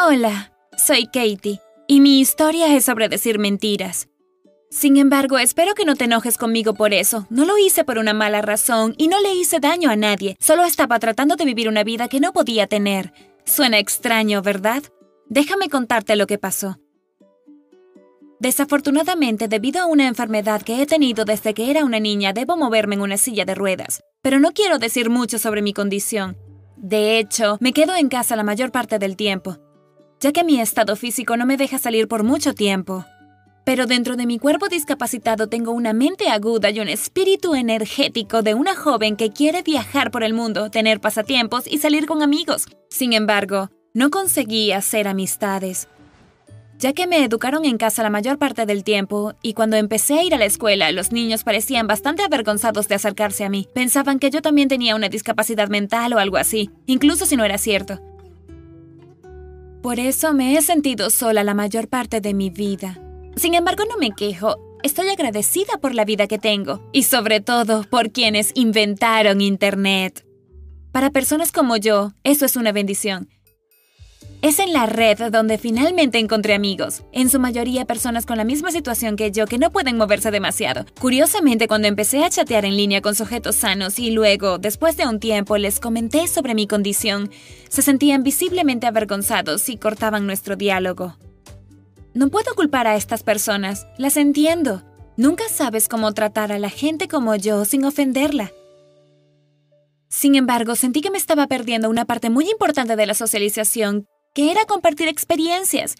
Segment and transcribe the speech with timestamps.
[0.00, 4.06] Hola, soy Katie, y mi historia es sobre decir mentiras.
[4.70, 7.26] Sin embargo, espero que no te enojes conmigo por eso.
[7.30, 10.36] No lo hice por una mala razón y no le hice daño a nadie.
[10.38, 13.12] Solo estaba tratando de vivir una vida que no podía tener.
[13.44, 14.84] Suena extraño, ¿verdad?
[15.26, 16.78] Déjame contarte lo que pasó.
[18.38, 22.94] Desafortunadamente, debido a una enfermedad que he tenido desde que era una niña, debo moverme
[22.94, 24.00] en una silla de ruedas.
[24.22, 26.36] Pero no quiero decir mucho sobre mi condición.
[26.76, 29.58] De hecho, me quedo en casa la mayor parte del tiempo,
[30.20, 33.04] ya que mi estado físico no me deja salir por mucho tiempo.
[33.64, 38.54] Pero dentro de mi cuerpo discapacitado tengo una mente aguda y un espíritu energético de
[38.54, 42.66] una joven que quiere viajar por el mundo, tener pasatiempos y salir con amigos.
[42.88, 45.88] Sin embargo, no conseguí hacer amistades
[46.78, 50.22] ya que me educaron en casa la mayor parte del tiempo, y cuando empecé a
[50.22, 53.68] ir a la escuela, los niños parecían bastante avergonzados de acercarse a mí.
[53.74, 57.58] Pensaban que yo también tenía una discapacidad mental o algo así, incluso si no era
[57.58, 58.00] cierto.
[59.82, 62.98] Por eso me he sentido sola la mayor parte de mi vida.
[63.36, 64.56] Sin embargo, no me quejo.
[64.82, 70.26] Estoy agradecida por la vida que tengo y sobre todo por quienes inventaron Internet.
[70.90, 73.28] Para personas como yo, eso es una bendición.
[74.40, 78.70] Es en la red donde finalmente encontré amigos, en su mayoría personas con la misma
[78.70, 80.86] situación que yo que no pueden moverse demasiado.
[81.00, 85.18] Curiosamente, cuando empecé a chatear en línea con sujetos sanos y luego, después de un
[85.18, 87.30] tiempo, les comenté sobre mi condición,
[87.68, 91.16] se sentían visiblemente avergonzados y cortaban nuestro diálogo.
[92.14, 94.84] No puedo culpar a estas personas, las entiendo.
[95.16, 98.52] Nunca sabes cómo tratar a la gente como yo sin ofenderla.
[100.08, 104.50] Sin embargo, sentí que me estaba perdiendo una parte muy importante de la socialización que
[104.50, 105.96] era compartir experiencias.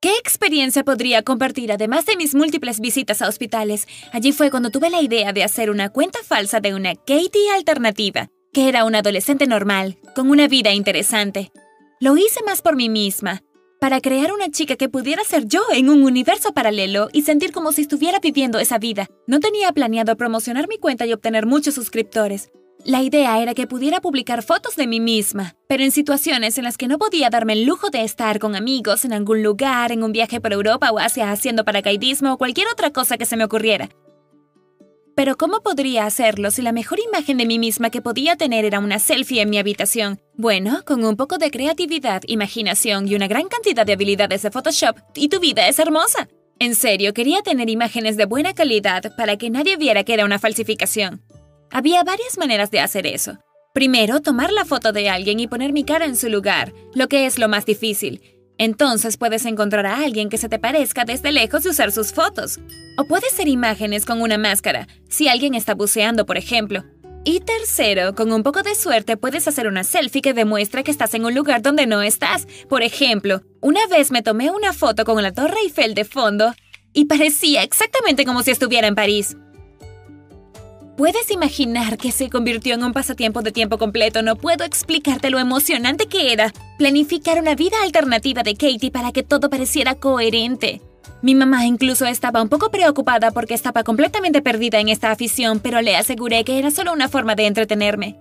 [0.00, 3.86] ¿Qué experiencia podría compartir además de mis múltiples visitas a hospitales?
[4.12, 8.28] Allí fue cuando tuve la idea de hacer una cuenta falsa de una Katie alternativa,
[8.52, 11.52] que era una adolescente normal, con una vida interesante.
[12.00, 13.42] Lo hice más por mí misma,
[13.82, 17.72] para crear una chica que pudiera ser yo en un universo paralelo y sentir como
[17.72, 19.08] si estuviera viviendo esa vida.
[19.26, 22.50] No tenía planeado promocionar mi cuenta y obtener muchos suscriptores.
[22.84, 26.76] La idea era que pudiera publicar fotos de mí misma, pero en situaciones en las
[26.76, 30.10] que no podía darme el lujo de estar con amigos en algún lugar, en un
[30.10, 33.88] viaje por Europa o Asia haciendo paracaidismo o cualquier otra cosa que se me ocurriera.
[35.14, 38.80] Pero ¿cómo podría hacerlo si la mejor imagen de mí misma que podía tener era
[38.80, 40.20] una selfie en mi habitación?
[40.34, 44.96] Bueno, con un poco de creatividad, imaginación y una gran cantidad de habilidades de Photoshop,
[45.14, 46.28] y tu vida es hermosa.
[46.58, 50.40] En serio, quería tener imágenes de buena calidad para que nadie viera que era una
[50.40, 51.22] falsificación.
[51.74, 53.38] Había varias maneras de hacer eso.
[53.72, 57.24] Primero, tomar la foto de alguien y poner mi cara en su lugar, lo que
[57.24, 58.20] es lo más difícil.
[58.58, 62.60] Entonces puedes encontrar a alguien que se te parezca desde lejos y usar sus fotos.
[62.98, 66.84] O puedes ser imágenes con una máscara, si alguien está buceando, por ejemplo.
[67.24, 71.14] Y tercero, con un poco de suerte puedes hacer una selfie que demuestra que estás
[71.14, 72.46] en un lugar donde no estás.
[72.68, 76.52] Por ejemplo, una vez me tomé una foto con la Torre Eiffel de fondo
[76.92, 79.36] y parecía exactamente como si estuviera en París.
[80.96, 84.20] ¿Puedes imaginar que se convirtió en un pasatiempo de tiempo completo?
[84.20, 89.22] No puedo explicarte lo emocionante que era planificar una vida alternativa de Katie para que
[89.22, 90.82] todo pareciera coherente.
[91.22, 95.80] Mi mamá incluso estaba un poco preocupada porque estaba completamente perdida en esta afición, pero
[95.80, 98.18] le aseguré que era solo una forma de entretenerme.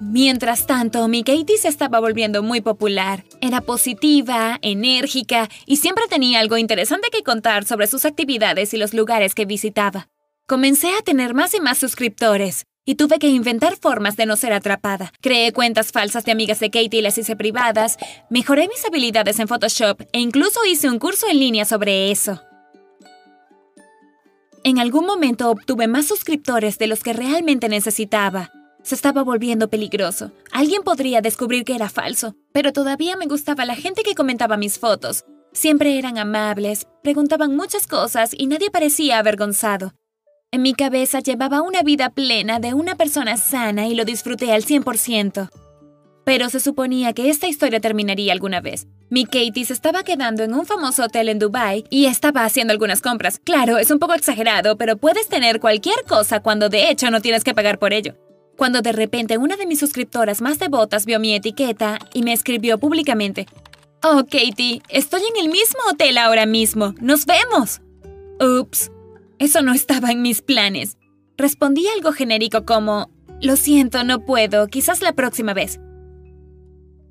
[0.00, 3.24] Mientras tanto, mi Katie se estaba volviendo muy popular.
[3.40, 8.92] Era positiva, enérgica y siempre tenía algo interesante que contar sobre sus actividades y los
[8.92, 10.08] lugares que visitaba.
[10.48, 14.54] Comencé a tener más y más suscriptores y tuve que inventar formas de no ser
[14.54, 15.12] atrapada.
[15.20, 17.98] Creé cuentas falsas de amigas de Katie y las hice privadas,
[18.30, 22.40] mejoré mis habilidades en Photoshop e incluso hice un curso en línea sobre eso.
[24.64, 28.50] En algún momento obtuve más suscriptores de los que realmente necesitaba.
[28.82, 30.32] Se estaba volviendo peligroso.
[30.50, 34.78] Alguien podría descubrir que era falso, pero todavía me gustaba la gente que comentaba mis
[34.78, 35.26] fotos.
[35.52, 39.92] Siempre eran amables, preguntaban muchas cosas y nadie parecía avergonzado.
[40.50, 44.64] En mi cabeza llevaba una vida plena de una persona sana y lo disfruté al
[44.64, 45.50] 100%.
[46.24, 48.86] Pero se suponía que esta historia terminaría alguna vez.
[49.10, 53.02] Mi Katie se estaba quedando en un famoso hotel en Dubai y estaba haciendo algunas
[53.02, 53.38] compras.
[53.44, 57.44] Claro, es un poco exagerado, pero puedes tener cualquier cosa cuando de hecho no tienes
[57.44, 58.14] que pagar por ello.
[58.56, 62.78] Cuando de repente una de mis suscriptoras más devotas vio mi etiqueta y me escribió
[62.78, 63.46] públicamente,
[64.02, 66.94] Oh, Katie, estoy en el mismo hotel ahora mismo.
[67.00, 67.82] Nos vemos.
[68.40, 68.90] Ups.
[69.38, 70.96] Eso no estaba en mis planes.
[71.36, 75.78] Respondí algo genérico como, lo siento, no puedo, quizás la próxima vez.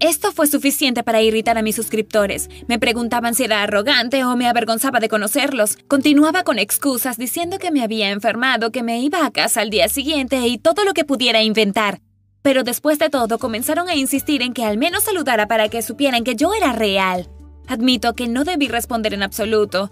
[0.00, 2.50] Esto fue suficiente para irritar a mis suscriptores.
[2.66, 5.78] Me preguntaban si era arrogante o me avergonzaba de conocerlos.
[5.88, 9.88] Continuaba con excusas diciendo que me había enfermado, que me iba a casa al día
[9.88, 12.00] siguiente y todo lo que pudiera inventar.
[12.42, 16.24] Pero después de todo comenzaron a insistir en que al menos saludara para que supieran
[16.24, 17.30] que yo era real.
[17.68, 19.90] Admito que no debí responder en absoluto,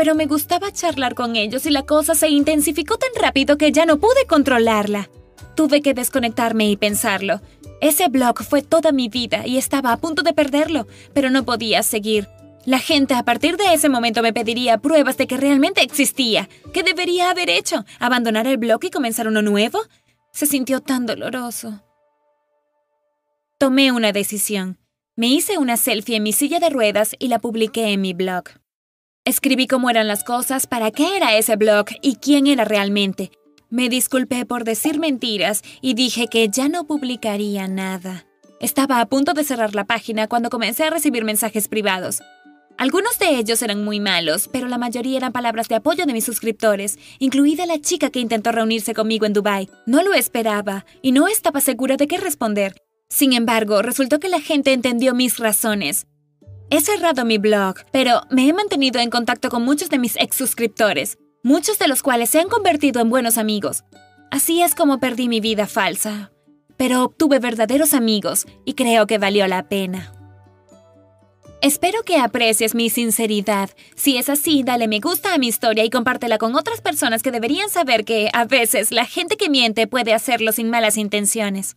[0.00, 3.84] pero me gustaba charlar con ellos y la cosa se intensificó tan rápido que ya
[3.84, 5.10] no pude controlarla.
[5.54, 7.42] Tuve que desconectarme y pensarlo.
[7.82, 11.82] Ese blog fue toda mi vida y estaba a punto de perderlo, pero no podía
[11.82, 12.28] seguir.
[12.64, 16.48] La gente a partir de ese momento me pediría pruebas de que realmente existía.
[16.72, 17.84] ¿Qué debería haber hecho?
[17.98, 19.80] ¿Abandonar el blog y comenzar uno nuevo?
[20.32, 21.82] Se sintió tan doloroso.
[23.58, 24.78] Tomé una decisión.
[25.14, 28.44] Me hice una selfie en mi silla de ruedas y la publiqué en mi blog.
[29.26, 33.30] Escribí cómo eran las cosas, para qué era ese blog y quién era realmente.
[33.68, 38.24] Me disculpé por decir mentiras y dije que ya no publicaría nada.
[38.60, 42.22] Estaba a punto de cerrar la página cuando comencé a recibir mensajes privados.
[42.78, 46.24] Algunos de ellos eran muy malos, pero la mayoría eran palabras de apoyo de mis
[46.24, 49.68] suscriptores, incluida la chica que intentó reunirse conmigo en Dubai.
[49.84, 52.74] No lo esperaba y no estaba segura de qué responder.
[53.10, 56.06] Sin embargo, resultó que la gente entendió mis razones.
[56.72, 60.36] He cerrado mi blog, pero me he mantenido en contacto con muchos de mis ex
[60.36, 63.82] suscriptores, muchos de los cuales se han convertido en buenos amigos.
[64.30, 66.30] Así es como perdí mi vida falsa.
[66.76, 70.12] Pero obtuve verdaderos amigos y creo que valió la pena.
[71.60, 73.70] Espero que aprecies mi sinceridad.
[73.96, 77.32] Si es así, dale me gusta a mi historia y compártela con otras personas que
[77.32, 81.76] deberían saber que, a veces, la gente que miente puede hacerlo sin malas intenciones.